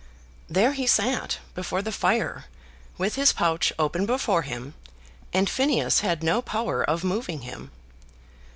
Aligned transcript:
There 0.49 0.73
he 0.73 0.87
sat 0.87 1.37
before 1.53 1.83
the 1.83 1.91
fire 1.91 2.45
with 2.97 3.13
his 3.13 3.31
pouch 3.31 3.71
open 3.77 4.07
before 4.07 4.41
him, 4.41 4.73
and 5.31 5.47
Phineas 5.47 5.99
had 5.99 6.23
no 6.23 6.41
power 6.41 6.83
of 6.83 7.03
moving 7.03 7.41
him. 7.41 7.69